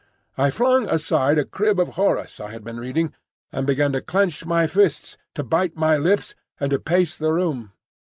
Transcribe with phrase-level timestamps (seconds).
[0.35, 3.13] I flung aside a crib of Horace I had been reading,
[3.51, 7.71] and began to clench my fists, to bite my lips, and to pace the room.